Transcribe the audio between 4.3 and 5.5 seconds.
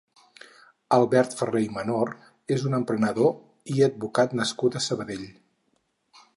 nascut a Sabadell.